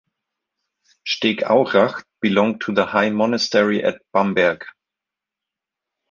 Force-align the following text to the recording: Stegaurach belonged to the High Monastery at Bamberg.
Stegaurach 1.07 2.01
belonged 2.21 2.61
to 2.61 2.73
the 2.73 2.87
High 2.87 3.11
Monastery 3.11 3.83
at 3.83 4.01
Bamberg. 4.15 4.65